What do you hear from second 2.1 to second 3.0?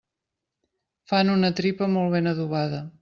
ben adobada.